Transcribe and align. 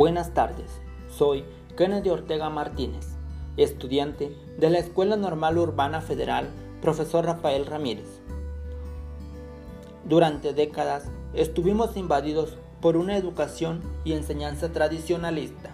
Buenas 0.00 0.32
tardes, 0.32 0.70
soy 1.10 1.44
Kennedy 1.76 2.08
Ortega 2.08 2.48
Martínez, 2.48 3.06
estudiante 3.58 4.34
de 4.56 4.70
la 4.70 4.78
Escuela 4.78 5.16
Normal 5.16 5.58
Urbana 5.58 6.00
Federal, 6.00 6.48
profesor 6.80 7.26
Rafael 7.26 7.66
Ramírez. 7.66 8.22
Durante 10.06 10.54
décadas 10.54 11.10
estuvimos 11.34 11.98
invadidos 11.98 12.56
por 12.80 12.96
una 12.96 13.14
educación 13.14 13.82
y 14.02 14.14
enseñanza 14.14 14.72
tradicionalista, 14.72 15.68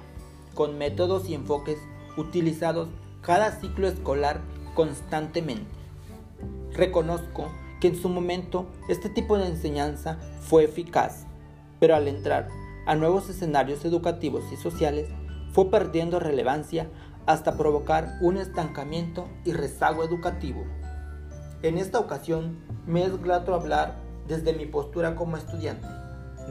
con 0.56 0.77
métodos 0.77 1.29
y 1.29 1.34
enfoques 1.34 1.79
utilizados 2.16 2.88
cada 3.20 3.52
ciclo 3.52 3.87
escolar 3.87 4.41
constantemente. 4.74 5.70
Reconozco 6.73 7.47
que 7.80 7.87
en 7.87 7.97
su 7.97 8.09
momento 8.09 8.66
este 8.88 9.09
tipo 9.09 9.38
de 9.38 9.47
enseñanza 9.47 10.19
fue 10.41 10.65
eficaz, 10.65 11.27
pero 11.79 11.95
al 11.95 12.09
entrar 12.09 12.48
a 12.87 12.95
nuevos 12.95 13.29
escenarios 13.29 13.85
educativos 13.85 14.45
y 14.53 14.57
sociales, 14.57 15.09
fue 15.53 15.71
perdiendo 15.71 16.21
relevancia 16.21 16.89
hasta 17.27 17.57
provocar 17.57 18.19
un 18.21 18.37
estancamiento 18.37 19.29
y 19.45 19.53
rezago 19.53 20.05
educativo. 20.05 20.65
En 21.62 21.79
esta 21.79 21.99
ocasión 21.99 22.59
me 22.87 23.05
es 23.05 23.21
grato 23.21 23.55
hablar 23.55 23.97
desde 24.29 24.53
mi 24.53 24.67
postura 24.67 25.17
como 25.17 25.37
estudiante 25.37 25.89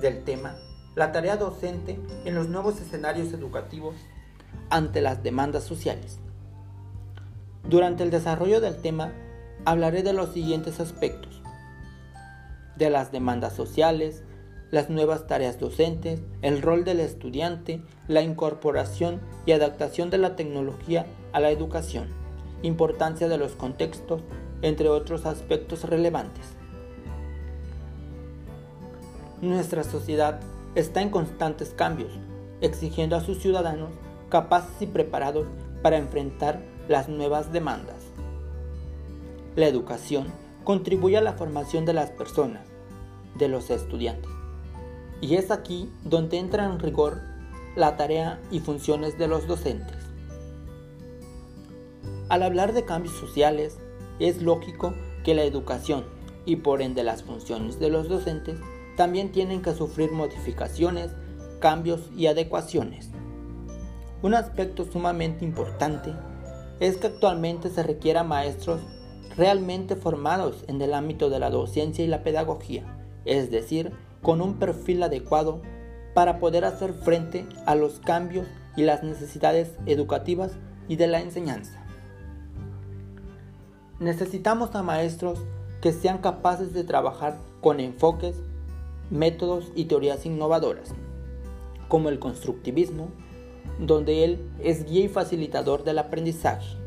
del 0.01 0.23
tema 0.23 0.55
la 0.95 1.11
tarea 1.11 1.35
docente 1.35 1.99
en 2.23 2.35
los 2.35 2.47
nuevos 2.47 2.79
escenarios 2.79 3.33
educativos 3.33 3.95
ante 4.69 5.01
las 5.01 5.23
demandas 5.23 5.65
sociales. 5.65 6.19
Durante 7.67 8.03
el 8.03 8.11
desarrollo 8.11 8.61
del 8.61 8.81
tema 8.81 9.11
hablaré 9.65 10.03
de 10.03 10.13
los 10.13 10.31
siguientes 10.31 10.79
aspectos. 10.79 11.41
De 12.77 12.89
las 12.89 13.11
demandas 13.11 13.53
sociales, 13.53 14.23
las 14.71 14.89
nuevas 14.89 15.27
tareas 15.27 15.59
docentes, 15.59 16.21
el 16.41 16.61
rol 16.61 16.83
del 16.83 16.99
estudiante, 16.99 17.81
la 18.07 18.21
incorporación 18.21 19.21
y 19.45 19.51
adaptación 19.51 20.09
de 20.09 20.17
la 20.17 20.35
tecnología 20.35 21.05
a 21.33 21.39
la 21.39 21.51
educación, 21.51 22.07
importancia 22.63 23.27
de 23.27 23.37
los 23.37 23.53
contextos, 23.53 24.21
entre 24.61 24.89
otros 24.89 25.25
aspectos 25.25 25.83
relevantes. 25.83 26.45
Nuestra 29.41 29.83
sociedad 29.83 30.39
está 30.75 31.01
en 31.01 31.09
constantes 31.09 31.69
cambios, 31.69 32.11
exigiendo 32.61 33.15
a 33.15 33.21
sus 33.21 33.39
ciudadanos 33.39 33.91
capaces 34.29 34.81
y 34.81 34.87
preparados 34.87 35.45
para 35.81 35.97
enfrentar 35.97 36.61
las 36.87 37.09
nuevas 37.09 37.51
demandas. 37.51 37.97
La 39.55 39.67
educación 39.67 40.27
contribuye 40.63 41.17
a 41.17 41.21
la 41.21 41.33
formación 41.33 41.85
de 41.85 41.93
las 41.93 42.09
personas, 42.09 42.65
de 43.37 43.47
los 43.47 43.69
estudiantes. 43.69 44.34
Y 45.25 45.37
es 45.37 45.49
aquí 45.49 45.89
donde 46.03 46.37
entra 46.37 46.65
en 46.65 46.77
rigor 46.77 47.19
la 47.75 47.97
tarea 47.97 48.39
y 48.51 48.59
funciones 48.59 49.17
de 49.17 49.27
los 49.27 49.47
docentes. 49.47 49.97
Al 52.29 52.43
hablar 52.43 52.73
de 52.73 52.85
cambios 52.85 53.15
sociales, 53.15 53.79
es 54.19 54.43
lógico 54.43 54.93
que 55.23 55.33
la 55.33 55.43
educación 55.43 56.05
y 56.45 56.57
por 56.57 56.83
ende 56.83 57.03
las 57.03 57.23
funciones 57.23 57.79
de 57.79 57.89
los 57.89 58.07
docentes 58.07 58.59
también 58.97 59.31
tienen 59.31 59.63
que 59.63 59.73
sufrir 59.73 60.11
modificaciones, 60.11 61.09
cambios 61.59 62.01
y 62.15 62.27
adecuaciones. 62.27 63.09
Un 64.21 64.35
aspecto 64.35 64.85
sumamente 64.85 65.43
importante 65.43 66.13
es 66.79 66.97
que 66.97 67.07
actualmente 67.07 67.71
se 67.71 67.81
requiera 67.81 68.23
maestros 68.23 68.79
realmente 69.35 69.95
formados 69.95 70.63
en 70.67 70.79
el 70.83 70.93
ámbito 70.93 71.31
de 71.31 71.39
la 71.39 71.49
docencia 71.49 72.05
y 72.05 72.07
la 72.07 72.21
pedagogía, 72.21 72.83
es 73.25 73.49
decir, 73.49 73.91
con 74.21 74.41
un 74.41 74.55
perfil 74.55 75.03
adecuado 75.03 75.61
para 76.13 76.39
poder 76.39 76.65
hacer 76.65 76.93
frente 76.93 77.45
a 77.65 77.75
los 77.75 77.99
cambios 77.99 78.47
y 78.75 78.83
las 78.83 79.03
necesidades 79.03 79.71
educativas 79.85 80.53
y 80.87 80.95
de 80.95 81.07
la 81.07 81.19
enseñanza. 81.19 81.83
Necesitamos 83.99 84.75
a 84.75 84.83
maestros 84.83 85.39
que 85.81 85.91
sean 85.91 86.17
capaces 86.17 86.73
de 86.73 86.83
trabajar 86.83 87.37
con 87.61 87.79
enfoques, 87.79 88.35
métodos 89.09 89.71
y 89.75 89.85
teorías 89.85 90.25
innovadoras, 90.25 90.93
como 91.87 92.09
el 92.09 92.19
constructivismo, 92.19 93.09
donde 93.79 94.23
él 94.23 94.39
es 94.59 94.85
guía 94.85 95.05
y 95.05 95.07
facilitador 95.09 95.83
del 95.83 95.99
aprendizaje, 95.99 96.77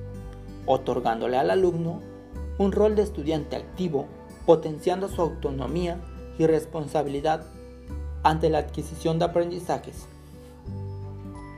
otorgándole 0.67 1.37
al 1.37 1.51
alumno 1.51 2.01
un 2.59 2.73
rol 2.73 2.97
de 2.97 3.03
estudiante 3.03 3.57
activo, 3.57 4.07
potenciando 4.47 5.09
su 5.09 5.23
autonomía 5.23 6.01
y 6.39 6.47
responsabilidad 6.47 7.45
ante 8.23 8.51
la 8.51 8.59
adquisición 8.59 9.19
de 9.19 9.27
aprendizajes. 9.27 10.07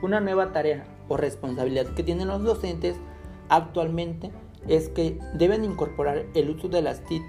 Una 0.01 0.19
nueva 0.19 0.51
tarea 0.51 0.85
o 1.07 1.17
responsabilidad 1.17 1.87
que 1.93 2.03
tienen 2.03 2.27
los 2.27 2.43
docentes 2.43 2.95
actualmente 3.49 4.31
es 4.67 4.89
que 4.89 5.19
deben 5.35 5.63
incorporar 5.63 6.25
el 6.33 6.49
uso 6.49 6.69
de 6.69 6.81
las 6.81 7.03
TIC 7.05 7.23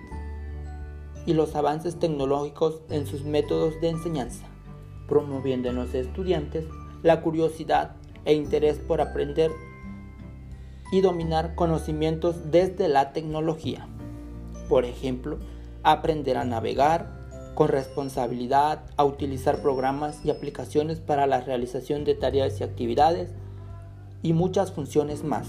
y 1.26 1.34
los 1.34 1.54
avances 1.54 1.98
tecnológicos 1.98 2.80
en 2.90 3.06
sus 3.06 3.24
métodos 3.24 3.80
de 3.80 3.90
enseñanza, 3.90 4.44
promoviendo 5.08 5.68
en 5.68 5.76
los 5.76 5.94
estudiantes 5.94 6.64
la 7.02 7.20
curiosidad 7.22 7.96
e 8.24 8.34
interés 8.34 8.78
por 8.78 9.00
aprender 9.00 9.50
y 10.92 11.00
dominar 11.00 11.54
conocimientos 11.54 12.50
desde 12.50 12.88
la 12.88 13.12
tecnología. 13.12 13.88
Por 14.68 14.84
ejemplo, 14.84 15.38
aprender 15.82 16.36
a 16.36 16.44
navegar 16.44 17.21
con 17.54 17.68
responsabilidad, 17.68 18.82
a 18.96 19.04
utilizar 19.04 19.60
programas 19.60 20.24
y 20.24 20.30
aplicaciones 20.30 21.00
para 21.00 21.26
la 21.26 21.40
realización 21.40 22.04
de 22.04 22.14
tareas 22.14 22.60
y 22.60 22.64
actividades 22.64 23.30
y 24.22 24.32
muchas 24.32 24.72
funciones 24.72 25.24
más. 25.24 25.48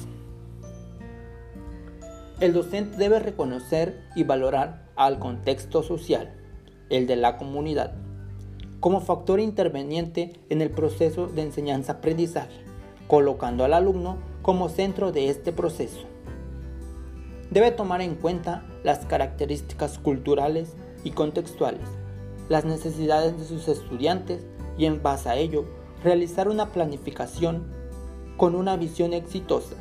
El 2.39 2.53
docente 2.53 2.97
debe 2.97 3.19
reconocer 3.19 4.01
y 4.15 4.23
valorar 4.23 4.83
al 4.95 5.19
contexto 5.19 5.81
social, 5.81 6.33
el 6.89 7.07
de 7.07 7.15
la 7.15 7.37
comunidad, 7.37 7.93
como 8.79 8.99
factor 8.99 9.39
interveniente 9.39 10.33
en 10.49 10.61
el 10.61 10.69
proceso 10.69 11.27
de 11.27 11.43
enseñanza-aprendizaje, 11.43 12.65
colocando 13.07 13.63
al 13.63 13.73
alumno 13.73 14.17
como 14.41 14.67
centro 14.67 15.11
de 15.11 15.29
este 15.29 15.53
proceso. 15.53 16.01
Debe 17.49 17.71
tomar 17.71 18.01
en 18.01 18.15
cuenta 18.15 18.65
las 18.83 19.05
características 19.05 19.99
culturales 19.99 20.75
y 21.03 21.11
contextuales, 21.11 21.87
las 22.49 22.65
necesidades 22.65 23.37
de 23.37 23.45
sus 23.45 23.67
estudiantes 23.67 24.45
y 24.77 24.85
en 24.85 25.01
base 25.01 25.29
a 25.29 25.35
ello 25.35 25.65
realizar 26.03 26.47
una 26.47 26.71
planificación 26.71 27.63
con 28.37 28.55
una 28.55 28.75
visión 28.75 29.13
exitosa. 29.13 29.75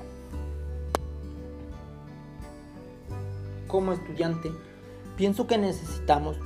Como 3.66 3.92
estudiante, 3.92 4.52
pienso 5.16 5.46
que 5.46 5.58
necesitamos 5.58 6.36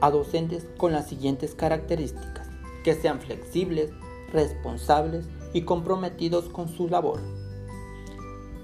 a 0.00 0.10
docentes 0.10 0.66
con 0.76 0.92
las 0.92 1.08
siguientes 1.08 1.54
características, 1.54 2.48
que 2.84 2.94
sean 2.94 3.20
flexibles, 3.20 3.90
responsables 4.32 5.26
y 5.52 5.62
comprometidos 5.62 6.48
con 6.48 6.68
su 6.68 6.88
labor, 6.88 7.20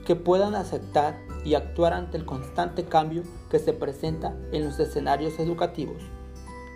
que 0.06 0.14
puedan 0.14 0.54
aceptar 0.54 1.19
y 1.44 1.55
actuar 1.55 1.93
ante 1.93 2.16
el 2.16 2.25
constante 2.25 2.84
cambio 2.84 3.22
que 3.50 3.59
se 3.59 3.72
presenta 3.72 4.34
en 4.53 4.65
los 4.65 4.81
escenarios 4.81 5.38
educativos, 5.38 6.03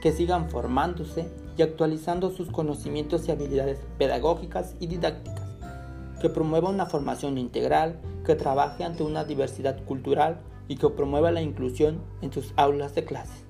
que 0.02 0.12
sigan 0.12 0.50
formándose 0.50 1.28
y 1.56 1.62
actualizando 1.62 2.30
sus 2.30 2.50
conocimientos 2.50 3.26
y 3.26 3.32
habilidades 3.32 3.80
pedagógicas 3.98 4.76
y 4.78 4.86
didácticas, 4.86 5.48
que 6.20 6.28
promueva 6.28 6.70
una 6.70 6.86
formación 6.86 7.38
integral, 7.38 7.98
que 8.24 8.34
trabaje 8.34 8.84
ante 8.84 9.02
una 9.02 9.24
diversidad 9.24 9.82
cultural 9.84 10.40
y 10.68 10.76
que 10.76 10.88
promueva 10.90 11.30
la 11.32 11.40
inclusión 11.40 12.00
en 12.20 12.32
sus 12.32 12.52
aulas 12.56 12.94
de 12.94 13.04
clase. 13.04 13.44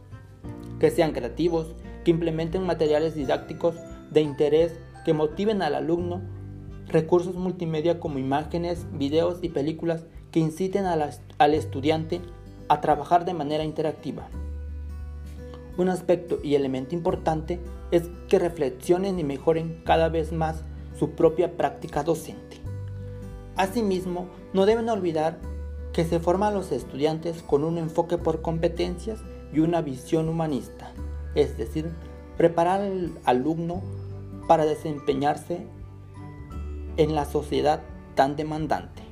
Que 0.79 0.91
sean 0.91 1.13
creativos, 1.13 1.75
que 2.05 2.13
implementen 2.13 2.65
materiales 2.65 3.15
didácticos 3.15 3.75
de 4.11 4.21
interés 4.21 4.79
que 5.05 5.13
motiven 5.15 5.63
al 5.63 5.75
alumno, 5.75 6.23
recursos 6.87 7.35
multimedia 7.35 7.99
como 7.99 8.19
imágenes, 8.19 8.87
videos 8.93 9.39
y 9.43 9.49
películas 9.49 10.05
que 10.39 10.45
inciten 10.45 10.87
al 10.87 11.55
estudiante 11.55 12.21
a 12.69 12.81
trabajar 12.81 13.25
de 13.25 13.35
manera 13.35 13.65
interactiva. 13.65 14.29
Un 15.77 15.89
aspecto 15.89 16.39
y 16.45 16.55
elemento 16.55 16.95
importante 16.95 17.59
es 17.91 18.09
que 18.29 18.39
reflexionen 18.39 19.19
y 19.19 19.25
mejoren 19.25 19.83
cada 19.85 20.09
vez 20.09 20.31
más 20.31 20.63
su 20.97 21.11
propia 21.11 21.57
práctica 21.57 22.05
docente. 22.05 22.59
Asimismo, 23.57 24.29
no 24.53 24.65
deben 24.65 24.89
olvidar 24.89 25.41
que 25.93 26.05
se 26.05 26.21
forma 26.21 26.47
a 26.47 26.53
los 26.53 26.71
estudiantes 26.71 27.43
con 27.43 27.65
un 27.65 27.77
enfoque 27.77 28.17
por 28.17 28.41
competencias 28.41 29.19
y 29.53 29.59
una 29.59 29.83
visión 29.83 30.29
humanista, 30.29 30.93
es 31.35 31.59
decir, 31.59 31.91
preparar 32.37 32.83
al 32.83 33.11
alumno 33.25 33.83
para 34.47 34.67
desempeñarse 34.67 35.67
en 36.97 37.17
la 37.17 37.25
sociedad 37.25 37.83
tan 38.15 38.37
demandante. 38.37 39.08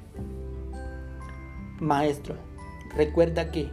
Maestro, 1.80 2.36
recuerda 2.96 3.50
que 3.50 3.70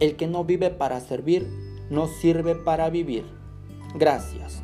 el 0.00 0.16
que 0.16 0.26
no 0.26 0.44
vive 0.44 0.70
para 0.70 1.00
servir, 1.00 1.46
no 1.90 2.06
sirve 2.06 2.54
para 2.54 2.90
vivir. 2.90 3.24
Gracias. 3.94 4.63